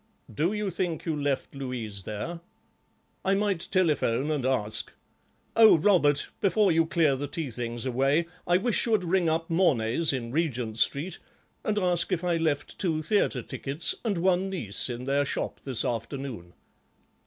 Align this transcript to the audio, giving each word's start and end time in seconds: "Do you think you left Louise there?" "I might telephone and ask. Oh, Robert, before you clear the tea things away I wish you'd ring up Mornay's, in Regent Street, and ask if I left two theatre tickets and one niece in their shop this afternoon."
"Do 0.33 0.51
you 0.51 0.71
think 0.71 1.05
you 1.05 1.15
left 1.15 1.53
Louise 1.53 2.05
there?" 2.05 2.39
"I 3.23 3.35
might 3.35 3.59
telephone 3.69 4.31
and 4.31 4.43
ask. 4.47 4.91
Oh, 5.55 5.77
Robert, 5.77 6.29
before 6.39 6.71
you 6.71 6.87
clear 6.87 7.15
the 7.15 7.27
tea 7.27 7.51
things 7.51 7.85
away 7.85 8.25
I 8.47 8.57
wish 8.57 8.87
you'd 8.87 9.03
ring 9.03 9.29
up 9.29 9.51
Mornay's, 9.51 10.11
in 10.11 10.31
Regent 10.31 10.77
Street, 10.79 11.19
and 11.63 11.77
ask 11.77 12.11
if 12.11 12.23
I 12.23 12.37
left 12.37 12.79
two 12.79 13.03
theatre 13.03 13.43
tickets 13.43 13.93
and 14.03 14.17
one 14.17 14.49
niece 14.49 14.89
in 14.89 15.05
their 15.05 15.23
shop 15.23 15.59
this 15.65 15.85
afternoon." 15.85 16.53